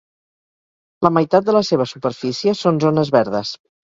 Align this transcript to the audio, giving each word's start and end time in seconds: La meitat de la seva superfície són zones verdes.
La 1.07 1.11
meitat 1.17 1.45
de 1.49 1.53
la 1.55 1.61
seva 1.67 1.87
superfície 1.91 2.55
són 2.63 2.81
zones 2.85 3.13
verdes. 3.17 3.53